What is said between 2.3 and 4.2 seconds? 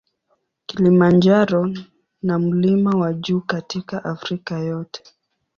mlima wa juu katika